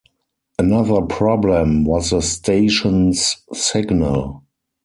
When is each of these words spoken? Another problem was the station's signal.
Another 0.57 1.03
problem 1.03 1.83
was 1.85 2.09
the 2.09 2.23
station's 2.23 3.37
signal. 3.53 4.41